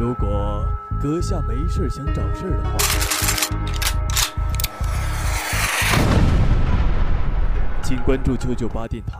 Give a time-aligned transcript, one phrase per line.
[0.00, 0.64] 如果
[0.98, 2.78] 阁下没事想找事的话，
[7.82, 9.18] 请关注九九八电台。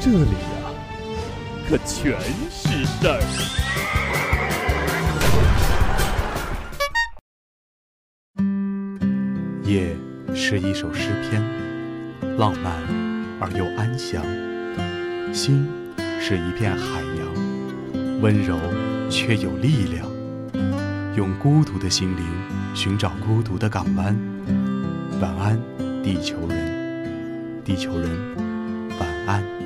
[0.00, 0.70] 这里呀，
[1.68, 2.16] 可全
[2.48, 3.20] 是事儿。
[9.64, 9.96] 夜
[10.32, 11.42] 是一首诗篇，
[12.38, 12.72] 浪漫
[13.40, 14.22] 而又安详；
[15.34, 15.68] 心
[16.28, 18.58] 是一片海洋，温柔
[19.08, 20.04] 却有力量。
[21.14, 22.26] 用孤独的心灵
[22.74, 24.12] 寻找孤独的港湾。
[25.20, 25.56] 晚安，
[26.02, 28.10] 地球人，地球人，
[28.98, 29.65] 晚安。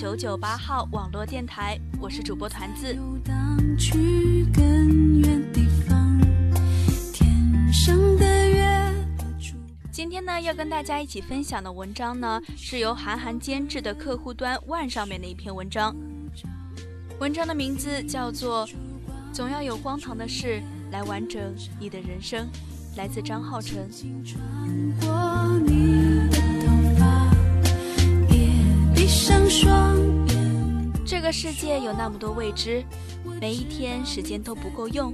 [0.00, 2.96] 九九八号网络电台，我是主播团子。
[9.92, 15.94] 今天呢，要跟大家一起分享的文章呢，是由韩寒监制的客户端万上面的一篇文章。
[17.18, 18.66] 文章的名字叫做
[19.34, 22.46] 《总要有荒唐的事来完整你的人生》，
[22.96, 23.86] 来自张浩辰
[31.04, 32.84] 这个世界有那么多未知，
[33.40, 35.12] 每一天时间都不够用，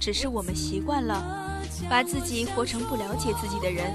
[0.00, 3.92] 只是我们习惯了把自己活成不了解自己的人。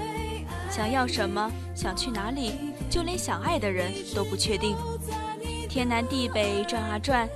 [0.70, 2.52] 想要什么，想去哪里，
[2.88, 4.76] 就连想爱的人都不确定。
[5.68, 7.28] 天南地北转啊转，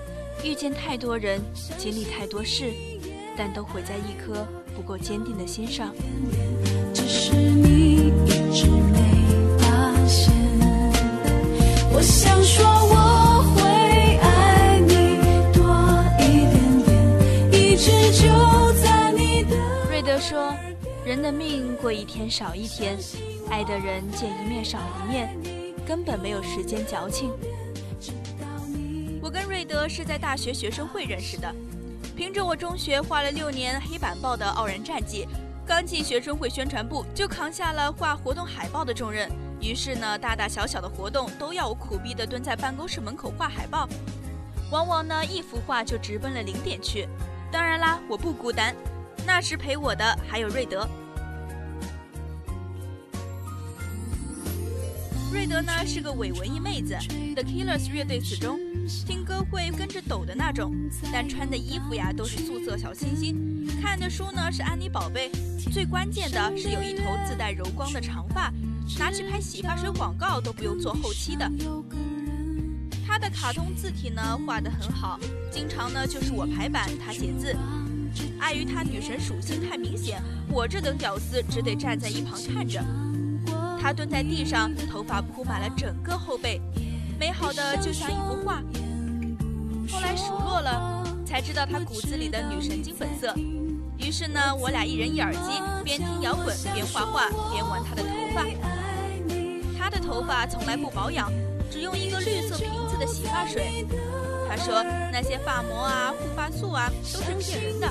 [0.42, 1.40] 遇见太多人，
[1.76, 2.72] 经历太多事，
[3.36, 5.94] 但都毁在一颗不够坚定的心上。
[6.94, 7.85] 只是你
[12.42, 15.18] 说我会爱你
[15.52, 15.60] 多
[16.20, 16.82] 一点
[17.50, 19.56] 点，一直就在你的。
[19.88, 20.54] 瑞德说
[21.04, 22.98] ：“人的命过一天少一天，
[23.50, 25.36] 爱的人见一面少一面，
[25.86, 27.30] 根本没有时间矫情。”
[29.20, 31.52] 我跟瑞德是在大学学生会认识的，
[32.14, 35.26] 凭着我中学画了六年黑板报的傲人战绩，
[35.66, 39.28] 刚进学生会宣传部就扛下了画活动海报的重任。
[39.60, 43.88] 于是呢，大大小小的活动都要我苦逼的蹲在办公室门口画海报，
[44.70, 47.08] 往往呢一幅画就直奔了零点去。
[47.50, 48.74] 当然啦，我不孤单，
[49.26, 50.86] 那时陪我的还有瑞德。
[55.32, 56.96] 瑞德呢是个伪文艺妹子
[57.34, 58.58] ，The Killers 乐队死忠，
[59.06, 60.72] 听歌会跟着抖的那种，
[61.12, 65.30] 但穿的衣服呀都是素色小清新，看的书呢是安妮宝贝，
[65.72, 68.52] 最关键的是有一头自带柔光的长发。
[68.98, 71.50] 拿去拍洗发水广告都不用做后期的。
[73.06, 75.18] 他的卡通字体呢画得很好，
[75.50, 77.56] 经常呢就是我排版，他写字。
[78.38, 82.82] 碍于他女神属性太明显，我这等屌丝只得站在一旁看着。
[83.80, 86.60] 他蹲在地上，头发铺满了整个后背，
[87.18, 88.62] 美好的就像一幅画。
[89.90, 93.34] 后来数落了，才知道他骨子里的女神经本色。
[93.98, 98.44] 于是呢，我俩一人一耳机，边听摇滚边画画，边玩他的头发。
[99.86, 101.32] 他的头发从来不保养，
[101.70, 103.86] 只用一个绿色瓶子的洗发水。
[104.48, 104.82] 他说
[105.12, 107.86] 那些发膜啊、护发素啊都是骗人的，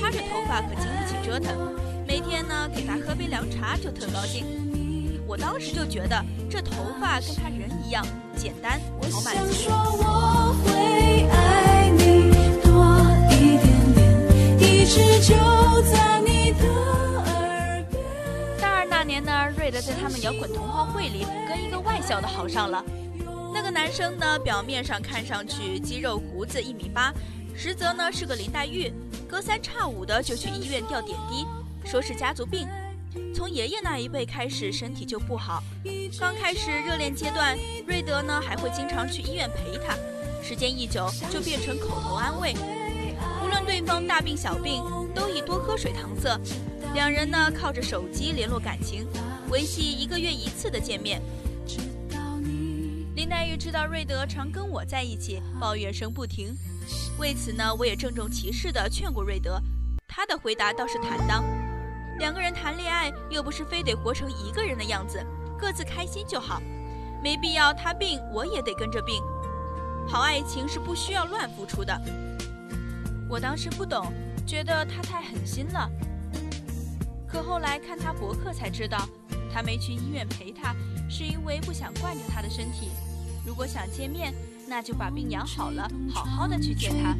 [0.00, 1.72] 他这头发可经不起折腾。
[2.04, 4.44] 每天呢给他喝杯凉茶就特高兴。
[5.24, 6.20] 我当时就觉得
[6.50, 8.04] 这头发跟他人一样
[8.36, 8.80] 简单，
[9.12, 10.75] 好满足。
[20.26, 22.84] 摇滚同好会里跟一个外校的好上了。
[23.54, 27.12] 那个男生呢，表面上看上去肌肉胡子一米八，
[27.54, 28.92] 实则呢是个林黛玉，
[29.28, 31.46] 隔三差五的就去医院吊点滴，
[31.88, 32.66] 说是家族病。
[33.32, 35.62] 从爷爷那一辈开始，身体就不好。
[36.18, 37.56] 刚开始热恋阶段，
[37.86, 39.94] 瑞德呢还会经常去医院陪他，
[40.42, 42.52] 时间一久就变成口头安慰。
[43.44, 44.82] 无论对方大病小病，
[45.14, 46.36] 都以多喝水搪塞。
[46.94, 49.06] 两人呢靠着手机联络感情。
[49.50, 51.20] 维系一个月一次的见面。
[53.14, 56.54] 林黛玉知道瑞德常跟我在一起，抱怨声不停。
[57.18, 59.60] 为此呢，我也郑重其事地劝过瑞德。
[60.06, 61.44] 他的回答倒是坦荡
[62.18, 65.24] ：“两个人谈恋爱又不是非得活成一个人的样子，
[65.58, 66.60] 各自开心就好，
[67.22, 69.22] 没必要他病我也得跟着病。
[70.06, 71.98] 好爱情是不需要乱付出的。
[73.28, 74.12] 我当时不懂，
[74.46, 75.90] 觉得他太狠心了。
[77.26, 79.08] 可后来看他博客才知道，
[79.56, 80.76] 他没去医院陪他，
[81.08, 82.90] 是因为不想惯着他的身体。
[83.42, 84.34] 如果想见面，
[84.68, 87.16] 那就把病养好了，好好的去见他。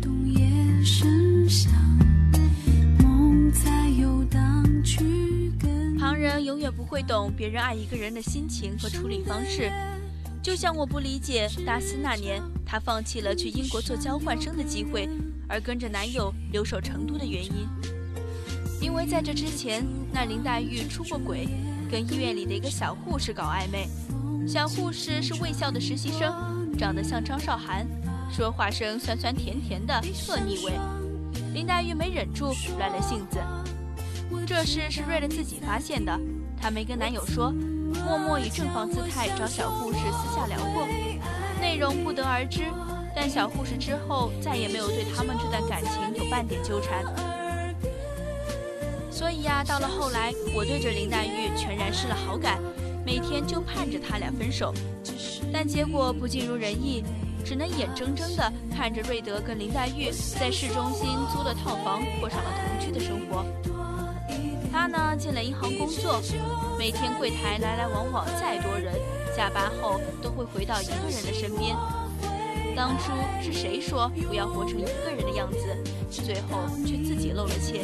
[5.99, 9.73] 旁人永远不会懂别人爱一个人的心情和处理方式，
[10.43, 15.09] 就像我不理解大四那年她放弃了去英国做交换生的机会，
[15.49, 17.67] 而跟着男友留守成都的原因。
[18.79, 21.49] 因为在这之前，那林黛玉出过轨，
[21.87, 23.89] 跟医院里的一个小护士搞暧昧。
[24.47, 26.33] 小护士是卫校的实习生，
[26.79, 27.87] 长得像张韶涵，
[28.31, 30.73] 说话声酸酸甜甜的，特腻味。
[31.55, 33.39] 林黛玉没忍住，乱了性子。
[34.47, 36.17] 这事是瑞德自己发现的，
[36.61, 37.51] 她没跟男友说，
[38.07, 40.87] 默默以正房姿态找小护士私下聊过，
[41.61, 42.63] 内容不得而知。
[43.15, 47.03] 但小护士之后再也没有对他们这段感情有半点纠缠。
[49.17, 52.61] 所以呀，到了后来，我对着林黛玉全然失了好感，
[53.03, 54.75] 每天就盼着他俩分手。
[55.51, 57.03] 但结果不尽如人意，
[57.43, 63.43] 只能眼睁睁地看着瑞德跟林黛玉在市中心租了套房，过上了同居的生活。
[64.71, 66.21] 他呢进了银行工作，
[66.79, 68.93] 每天柜台来来往往再多人，
[69.35, 71.75] 下班后都会回到一个人的身边。
[72.77, 77.81] 当初是谁说不要活成一个人的样子，最后却自己漏了怯。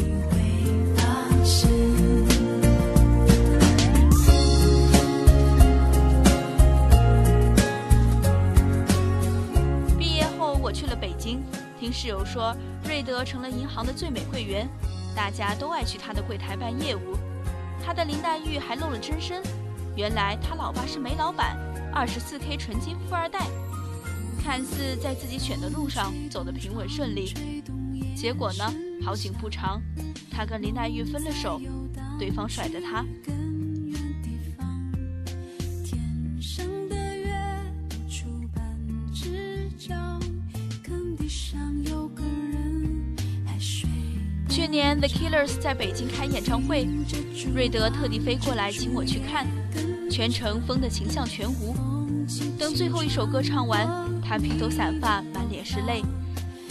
[9.98, 11.42] 毕业后我去了北京，
[11.80, 12.54] 听室友说
[12.84, 14.68] 瑞德成了银行的最美柜员。
[15.14, 17.18] 大家都爱去他的柜台办业务，
[17.84, 19.42] 他的林黛玉还露了真身，
[19.94, 21.54] 原来他老爸是煤老板，
[21.92, 23.46] 二十四 K 纯金富二代。
[24.42, 27.34] 看似在自己选的路上走得平稳顺利，
[28.16, 28.72] 结果呢，
[29.04, 29.82] 好景不长，
[30.30, 31.60] 他跟林黛玉分了手，
[32.18, 33.04] 对方甩的他。
[44.48, 46.86] 去年 The Killers 在北京开演唱会，
[47.52, 49.46] 瑞德特地飞过来请我去看，
[50.08, 51.74] 全程疯的形象全无。
[52.58, 53.88] 等最后一首歌唱完，
[54.22, 56.02] 他披头散发，满脸是泪，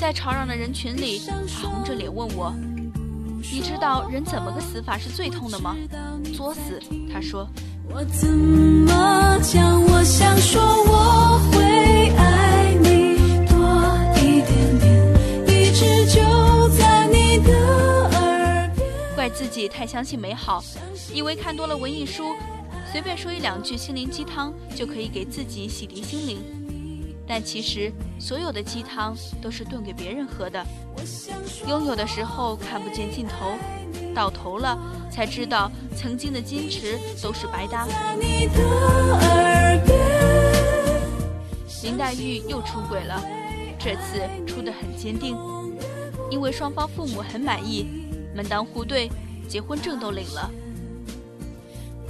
[0.01, 2.51] 在吵嚷的人群里，他红着脸问我
[3.53, 5.77] ：“你知道人怎么个死法是最痛的吗？”
[6.35, 6.81] 作死，
[7.13, 7.47] 他说。
[7.93, 9.79] 我怎么讲？
[9.79, 13.55] 我想说我会爱你多
[14.17, 17.53] 一点点，一直就在你的
[18.17, 19.13] 耳边。
[19.13, 20.63] 怪自己太相信美好，
[21.13, 22.33] 以为看多了文艺书，
[22.91, 26.39] 随便说一两句心灵鸡汤就可以给自己洗涤心灵。
[27.33, 27.89] 但其实
[28.19, 30.61] 所有的鸡汤都是炖给别人喝的。
[31.65, 33.53] 拥有的时候看不见尽头。
[34.13, 34.77] 到头了，
[35.09, 37.87] 才知道曾经的矜持都是白搭。
[41.81, 43.23] 林黛玉又出轨了，
[43.79, 45.37] 这次出得很坚定，
[46.29, 47.85] 因为双方父母很满意，
[48.35, 49.09] 门当户对，
[49.47, 50.51] 结婚证都领了。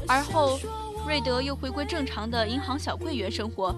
[0.07, 0.59] 而后，
[1.05, 3.75] 瑞德又回归正常的银行小柜员生活，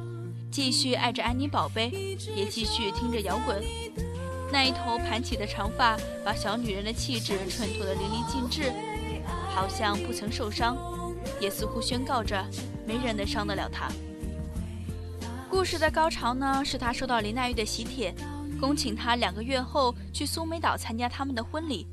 [0.54, 1.90] 继续爱着安妮宝贝，
[2.36, 3.60] 也继续听着摇滚。
[4.52, 8.72] 那一头盘起的长发，把小女人的气质衬托得淋漓尽致，
[9.50, 10.78] 好像不曾受伤，
[11.42, 12.40] 也似乎宣告着
[12.86, 13.90] 没人能伤得了她。
[15.50, 18.14] 故事的高潮呢，是他收到林黛玉的喜帖，
[18.62, 21.88] 恭请他两个月后去苏梅岛参加他们的婚礼。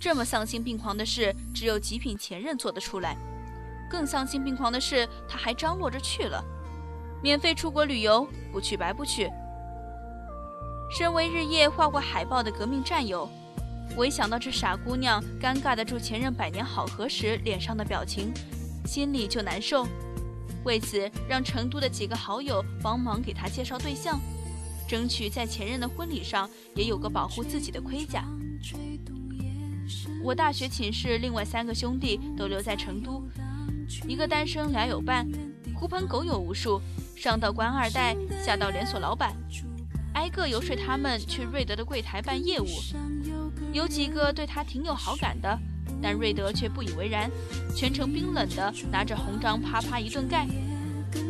[0.00, 3.14] 这么丧心病狂的事，只有极品前任做得出来。
[3.90, 6.42] 更丧心病狂的是，他还张罗着去了，
[7.22, 9.30] 免费出国旅游，不去白不去。
[10.90, 13.28] 身为日夜画过海报的革命战友，
[13.96, 18.32] 我一想到这傻姑娘尴尬的祝前任百年好合时脸上的表情，
[18.86, 19.86] 心里就难受。
[20.64, 24.18] 为此，让成都的几个好友帮忙给她介绍对象，
[24.88, 28.24] 争取在前任的婚礼上也有个保护自己的盔甲。
[30.22, 33.22] 我大学寝室另外三个兄弟都留在成都，
[34.06, 35.26] 一个单身俩有伴，
[35.74, 36.80] 狐朋狗友无数，
[37.18, 39.34] 上到官二代，下到连锁老板。
[40.14, 42.66] 挨个游说他们去瑞德的柜台办业务，
[43.72, 45.58] 有几个对他挺有好感的，
[46.00, 47.28] 但瑞德却不以为然，
[47.74, 50.46] 全程冰冷的拿着红章啪啪一顿盖。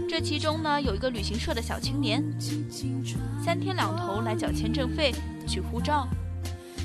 [0.06, 2.22] 这其中呢，有一个旅行社的小青年，
[3.42, 5.14] 三天两头来缴签证费、
[5.46, 6.06] 取护照，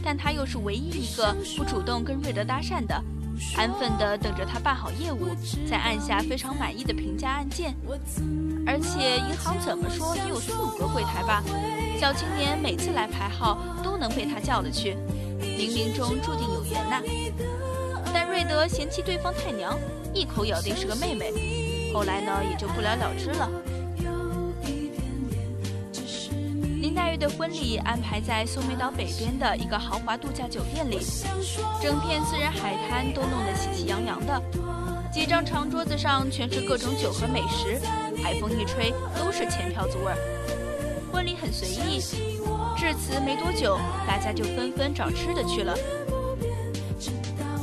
[0.02, 3.04] 但他又是唯一一个不主动跟瑞德搭讪的，
[3.56, 5.28] 安分地等着他办好业务，
[5.70, 7.76] 再按下非常满意的评价按键。
[8.66, 11.44] 而且银行怎么说也有四五个柜台吧，
[12.00, 14.96] 小青年每次来排号都能被他叫了去，
[15.42, 17.02] 冥冥中注定有缘呐。
[18.14, 19.78] 但瑞德嫌弃对方太娘，
[20.14, 23.50] 一口咬定是个妹妹，后来呢也就不了了之了。
[26.94, 31.00] 林黛玉的婚礼安排在苏梅岛北边的一个豪华度假酒店里，
[31.82, 34.40] 整片私人海滩都弄得喜气洋洋的，
[35.12, 37.82] 几张长桌子上全是各种酒和美食，
[38.22, 40.18] 海风一吹都是钱票子味儿。
[41.12, 42.00] 婚礼很随意，
[42.78, 45.76] 至此没多久，大家就纷纷找吃的去了，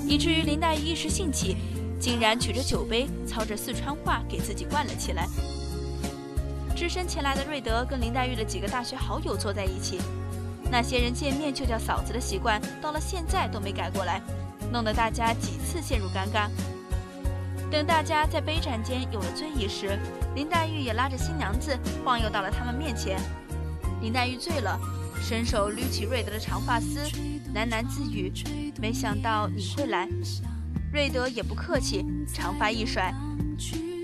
[0.08, 1.56] 以至于林黛玉一时兴起，
[2.00, 5.28] 竟然举着酒杯，操着四川话给自己灌了起来。
[6.80, 10.00] 只身前来的瑞德跟林黛玉的几个大学好友坐在一起，
[10.72, 14.22] 那些人见面就叫嫂子的习惯，到了现在都没改过来，
[14.72, 16.48] 弄得大家几次陷入尴尬。
[17.70, 19.98] 等大家在杯盏间有了醉意时，
[20.34, 23.20] 林黛玉也拉着新娘子晃悠到了他们面前。
[24.00, 24.80] 林黛玉醉了，
[25.20, 27.00] 伸手捋起瑞德的长发丝，
[27.54, 28.32] 喃喃自语
[28.80, 30.08] ：“没想到你会来。”
[30.90, 33.14] 瑞德也不客气，长发一甩。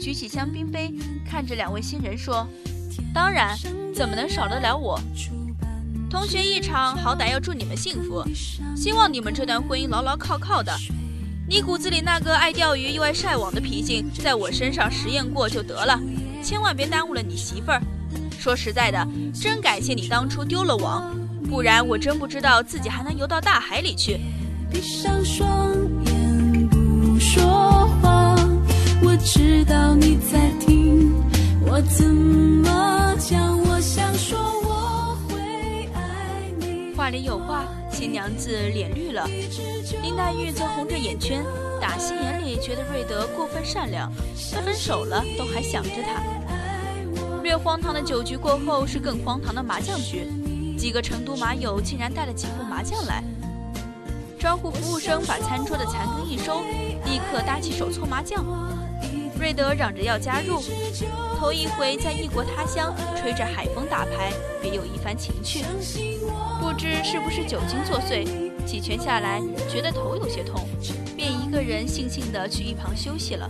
[0.01, 0.93] 举起香槟杯，
[1.29, 2.47] 看着两位新人说
[3.13, 3.57] ：“当然，
[3.95, 5.01] 怎么能少得了我？
[6.09, 8.25] 同学一场，好歹要祝你们幸福，
[8.77, 10.73] 希望你们这段婚姻牢牢靠靠的。
[11.49, 16.01] 你骨子里那个爱钓鱼又爱晒网的脾性，在我身上实验过就得了，
[16.43, 17.81] 千万别耽误了你媳妇儿。
[18.39, 21.15] 说实在的，真感谢你当初丢了网，
[21.49, 24.21] 不然我真不知道自己还能游到大海里去。”
[24.69, 25.75] 闭上双
[26.05, 26.16] 眼，
[29.19, 31.13] 知道你在听，
[31.67, 33.59] 我怎么讲？
[33.63, 36.95] 我想说我会爱你。
[36.95, 39.27] 话里有话，新娘子脸绿了，
[40.03, 41.45] 林黛玉则红着眼圈，
[41.81, 44.13] 打心眼里觉得瑞德过分善良，
[44.53, 46.23] 他分手了都还想着他。
[47.43, 50.27] 略荒唐的酒局过后，是更荒唐的麻将局，
[50.77, 53.23] 几个成都麻友竟然带了几副麻将来，
[54.39, 56.61] 招呼服务生把餐桌的残羹一收，
[57.05, 58.45] 立刻搭起手搓麻将。
[59.39, 60.61] 瑞德嚷着要加入，
[61.39, 65.65] 头一回在异国他乡吹着海风打牌，别有一番情趣。
[66.61, 68.27] 不知是不是酒精作祟，
[68.65, 69.41] 几拳下来
[69.71, 70.67] 觉得头有些痛，
[71.17, 73.49] 便一个人悻悻地去一旁休息了。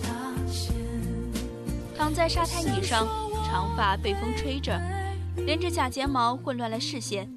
[1.96, 3.06] 躺在沙滩椅上，
[3.46, 4.78] 长发被风吹着，
[5.46, 7.30] 连着假睫毛混乱了视线。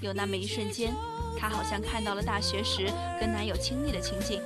[0.00, 0.92] 有那么一瞬间，
[1.38, 4.40] 她好像看到了大学时跟男友亲昵的情景。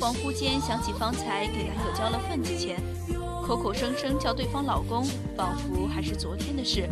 [0.00, 2.80] 恍惚间想起方才给男友交了份子钱，
[3.46, 5.04] 口口声声叫对方老公，
[5.36, 6.88] 仿佛还是昨天的事。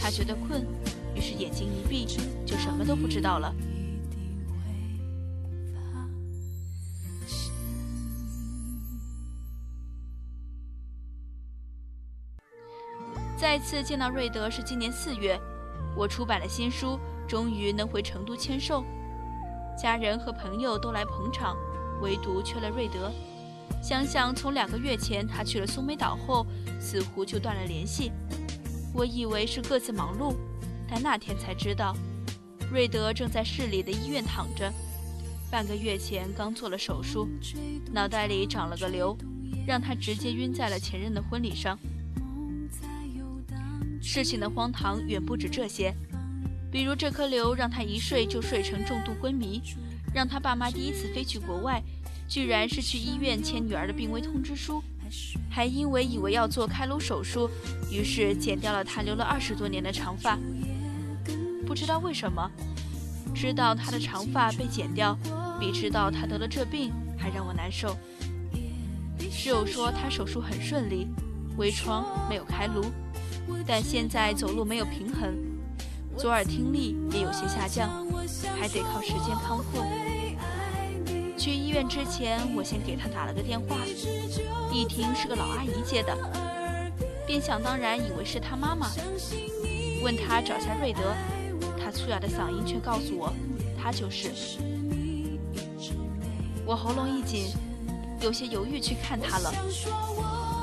[0.00, 0.66] 她觉得困，
[1.14, 2.06] 于是眼睛一闭，
[2.46, 3.54] 就什么都不知道了。
[13.36, 15.38] 再次见到瑞德是今年四月，
[15.94, 18.82] 我出版了新书，终于能回成都签售。
[19.76, 21.56] 家人和朋友都来捧场，
[22.00, 23.12] 唯独缺了瑞德。
[23.82, 26.46] 想想从两个月前他去了苏梅岛后，
[26.80, 28.10] 似乎就断了联系。
[28.94, 30.34] 我以为是各自忙碌，
[30.88, 31.94] 但那天才知道，
[32.70, 34.72] 瑞德正在市里的医院躺着。
[35.50, 37.28] 半个月前刚做了手术，
[37.92, 39.16] 脑袋里长了个瘤，
[39.66, 41.78] 让他直接晕在了前任的婚礼上。
[44.00, 45.94] 事情的荒唐远不止这些。
[46.74, 49.62] 比如这颗瘤让他一睡就睡成重度昏迷，
[50.12, 51.80] 让他爸妈第一次飞去国外，
[52.26, 54.82] 居然是去医院签女儿的病危通知书，
[55.48, 57.48] 还因为以为要做开颅手术，
[57.92, 60.36] 于是剪掉了他留了二十多年的长发。
[61.64, 62.50] 不知道为什么，
[63.32, 65.16] 知道他的长发被剪掉，
[65.60, 67.96] 比知道他得了这病还让我难受。
[69.30, 71.06] 室友说他手术很顺利，
[71.56, 72.86] 微创没有开颅，
[73.64, 75.38] 但现在走路没有平衡。
[76.16, 77.90] 左耳听力也有些下降，
[78.58, 79.84] 还得靠时间康复。
[81.36, 83.76] 去医院之前，我先给他打了个电话，
[84.72, 86.16] 一听是个老阿姨接的，
[87.26, 88.90] 便想当然以为是他妈妈，
[90.02, 91.14] 问他找下瑞德，
[91.78, 93.32] 他粗哑的嗓音却告诉我，
[93.76, 94.30] 他就是。
[96.64, 97.52] 我喉咙一紧，
[98.20, 99.52] 有些犹豫去看他了，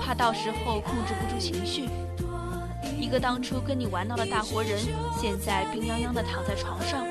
[0.01, 1.87] 怕到时候控制不住情绪。
[3.11, 4.79] 一个当初跟你玩闹的大活人，
[5.19, 7.05] 现在病殃殃的躺在床上。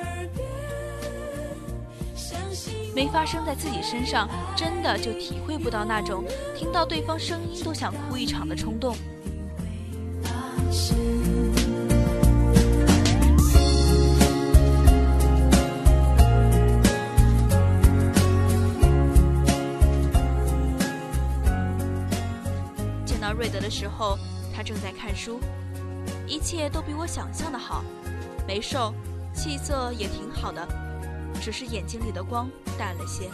[2.94, 4.26] 没发生在自己身上，
[4.56, 6.24] 真的就体会不到那种
[6.56, 8.96] 听到对方声音都想哭一场的冲动。
[23.04, 24.16] 见到瑞德的时候，
[24.56, 25.38] 他正在看书。
[26.30, 27.82] 一切都比我想象的好，
[28.46, 28.94] 没瘦，
[29.34, 30.64] 气色也挺好的，
[31.42, 33.28] 只是眼睛里的光淡了些，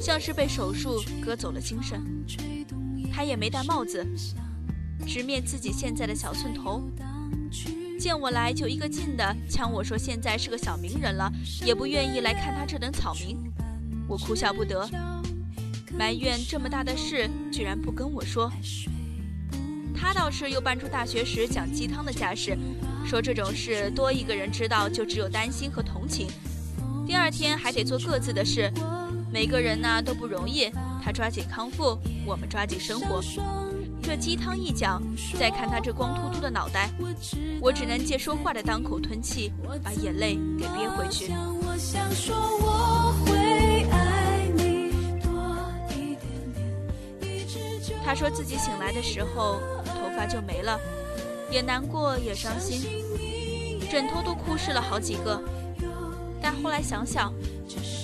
[0.00, 2.00] 像是被手术割走了精神。
[3.12, 4.06] 他也没戴帽子，
[5.04, 6.80] 直面自己现在的小寸头。
[7.98, 11.28] 见我来就一个劲的呛我说现在是个小名人了，
[11.64, 13.36] 也不愿意来看他这等草民。
[14.06, 14.88] 我哭笑不得，
[15.98, 18.48] 埋怨这么大的事居然不跟我说。
[19.98, 22.56] 他倒是又搬出大学时讲鸡汤的架势，
[23.06, 26.28] 说这种事多一个人知道就只有担心和同情，
[27.06, 28.70] 第二天还得做各自的事，
[29.32, 30.70] 每个人呢都不容易。
[31.02, 33.22] 他抓紧康复，我们抓紧生活。
[34.02, 35.02] 这鸡汤一讲，
[35.38, 36.90] 再看他这光秃秃的脑袋，
[37.60, 41.32] 我只能借说话的当口吞气，把眼泪给憋回去。
[48.04, 49.60] 他说自己醒来的时候
[49.96, 50.78] 头发就没了，
[51.50, 52.80] 也难过也伤心，
[53.90, 55.42] 枕头都哭湿了好几个。
[56.40, 57.32] 但后来想想，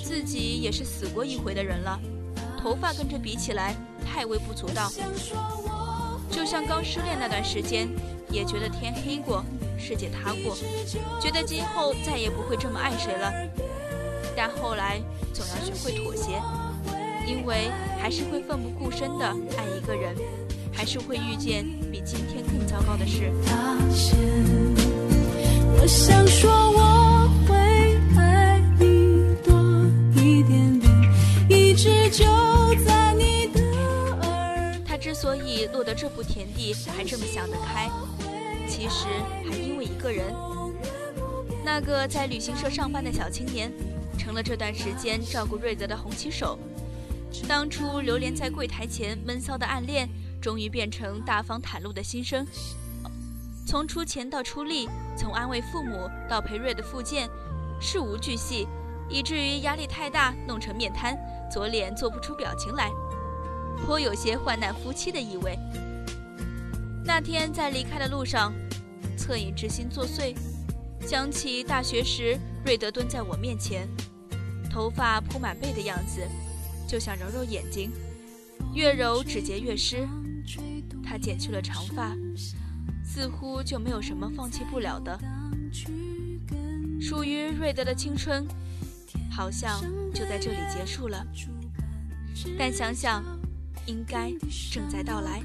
[0.05, 2.01] 自己也是死过一回的人了，
[2.59, 4.91] 头发跟这比起来太微不足道。
[6.31, 7.89] 就像刚失恋那段时间，
[8.31, 9.45] 也觉得天黑过，
[9.79, 10.57] 世界塌过，
[11.21, 13.33] 觉得今后再也不会这么爱谁了。
[14.35, 15.01] 但后来
[15.35, 16.41] 总要学会妥协，
[17.27, 17.71] 因为
[18.01, 19.27] 还是会奋不顾身的
[19.59, 20.17] 爱一个人，
[20.73, 23.31] 还是会遇见比今天更糟糕的事。
[25.79, 27.55] 我想说我会
[28.19, 29.53] 爱你多
[30.15, 30.91] 一点点，
[31.51, 32.25] 一直就
[32.87, 33.03] 在。
[35.03, 37.91] 之所以落得这步田地，还这么想得开，
[38.69, 39.09] 其实
[39.51, 40.33] 还因为一个人，
[41.65, 43.71] 那个在旅行社上班的小青年，
[44.17, 46.57] 成了这段时间照顾瑞泽的红旗手。
[47.49, 50.09] 当初流连在柜台前闷骚的暗恋，
[50.43, 52.45] 终于变成大方袒露的心声。
[53.65, 57.31] 从出钱到出力，从安慰父母到陪瑞的复健，
[57.81, 58.67] 事无巨细，
[59.09, 61.17] 以至于压力太大，弄成面瘫，
[61.51, 62.91] 左脸做不出表情来。
[63.87, 65.57] 颇有些患难夫妻的意味。
[67.05, 68.53] 那天在离开的路上，
[69.17, 70.37] 恻隐之心作祟，
[71.07, 73.89] 想起大学时瑞德蹲在我面前，
[74.71, 76.21] 头发铺满背的样子，
[76.87, 77.91] 就想揉揉眼睛，
[78.75, 80.07] 越揉指节越湿。
[81.13, 82.17] 他剪去了长发，
[83.05, 85.21] 似乎就没有什么放弃不了的。
[86.99, 88.47] 属于瑞德的青春，
[89.31, 89.79] 好像
[90.15, 91.23] 就在这里结束了。
[92.59, 93.23] 但想想。
[93.87, 94.33] 应该
[94.71, 95.43] 正在到来。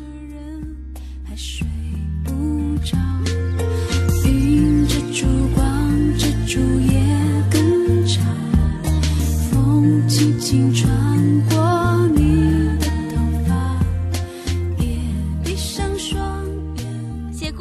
[9.49, 10.87] 风轻轻穿
[11.49, 11.76] 过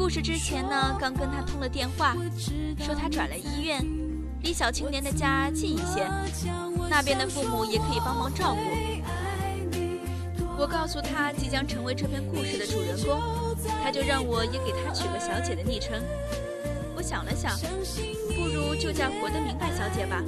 [0.07, 2.15] 故事之前呢，刚跟他通了电话，
[2.79, 3.85] 说他转了医院，
[4.41, 6.07] 离小青年的家近一些，
[6.89, 8.61] 那边的父母也可以帮忙照顾。
[10.57, 13.21] 我告诉他即将成为这篇故事的主人公，
[13.83, 16.01] 他就让我也给他取个小姐的昵称。
[16.95, 17.59] 我想了想，
[18.33, 20.23] 不如就叫活得明白小姐吧。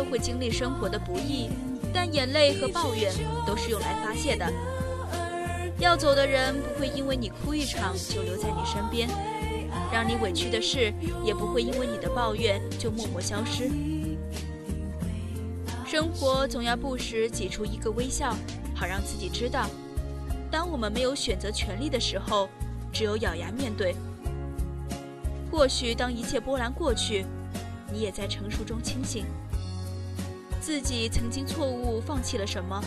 [0.00, 1.50] 都会经历生活的不易，
[1.92, 3.12] 但眼泪和抱怨
[3.46, 4.50] 都是用来发泄的。
[5.78, 9.06] 要走的人不会因为你哭一场就留在你身边。
[9.92, 10.90] 让你委屈的事，
[11.22, 13.70] 也不会因为你的抱怨就默默消失。
[15.86, 18.34] 生活总要不时挤出一个微笑，
[18.74, 19.68] 好让自己知道，
[20.50, 22.48] 当我们没有选择权利的时候，
[22.90, 23.94] 只有咬牙面对。
[25.50, 27.26] 或许当一切波澜过去，
[27.92, 29.26] 你也在成熟中清醒，
[30.60, 32.80] 自己曾经错误放弃了什么，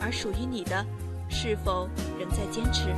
[0.00, 0.84] 而属于你的，
[1.28, 1.86] 是否
[2.18, 2.88] 仍在坚持？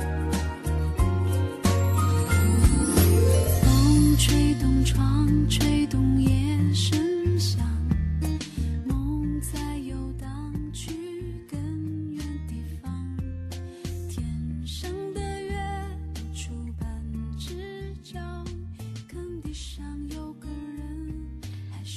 [3.61, 6.97] 风吹动窗，吹动夜声
[7.37, 7.59] 响，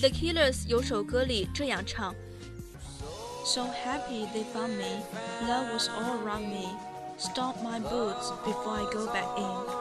[0.02, 2.14] The Killers 有首歌里这样唱：
[3.46, 5.04] So happy they found me,
[5.48, 6.70] love was all around me.
[7.18, 9.77] Stop my boots before I go back in.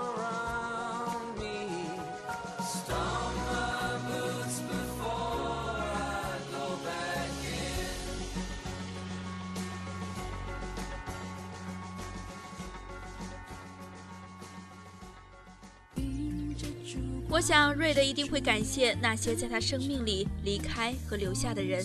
[17.47, 21.81] 想瑞德一定会感谢那些在他生命里离开和留下的人，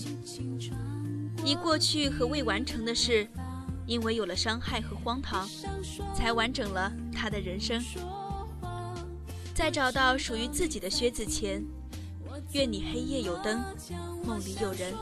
[1.45, 3.29] 已过去和未完成的事，
[3.87, 5.49] 因为有了伤害和荒唐，
[6.17, 7.81] 才完整了他的人生。
[9.55, 11.65] 在找到属于自己的靴子前，
[12.51, 13.63] 愿你黑夜有灯，
[14.25, 14.93] 梦里有人，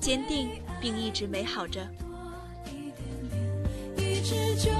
[0.00, 0.48] 坚定
[0.80, 1.86] 并一直美好着。
[3.98, 4.70] 一直就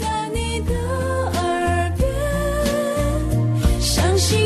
[0.00, 1.37] 在你的
[4.18, 4.36] 所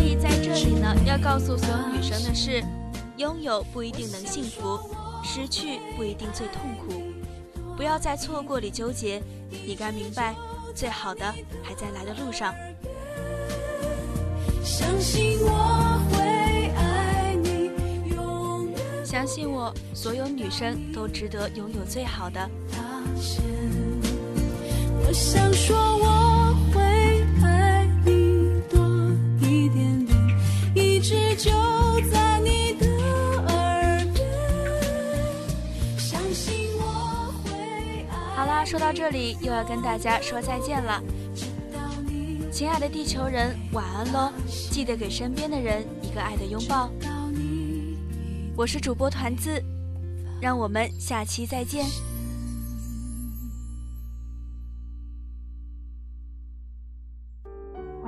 [0.00, 2.64] 以在这里呢，要告诉所有女生的是：
[3.18, 4.80] 拥有不一定能幸福，
[5.22, 7.02] 失去不一定最痛苦。
[7.76, 10.34] 不要在错过里纠结，你该明白，
[10.74, 11.26] 最好的
[11.62, 12.54] 还在来的路上。
[14.64, 16.18] 相信我会
[16.76, 17.70] 爱你，
[19.04, 22.50] 相信我，所有女生都值得拥有最好的。
[25.12, 26.80] 我想说我会
[27.44, 28.80] 爱你多
[29.42, 30.18] 一点点，
[30.74, 31.50] 一直就
[32.10, 32.86] 在你的。
[38.34, 41.02] 好啦，说到这里又要跟大家说再见了，
[42.50, 44.32] 亲爱的地球人，晚安喽！
[44.70, 46.90] 记得给身边的人一个爱的拥抱。
[48.56, 49.62] 我是主播团子，
[50.40, 51.84] 让我们下期再见。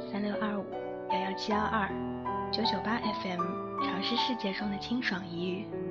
[0.00, 0.64] 三六二五
[1.10, 1.88] 幺幺七幺二。
[2.52, 3.40] 九九八 FM，
[3.84, 5.89] 尝试世界中的清爽一隅。